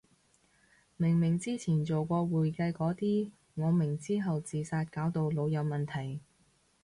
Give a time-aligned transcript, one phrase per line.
[0.97, 6.21] 明明之前做過會計個啲，我明之後自殺搞到腦有問題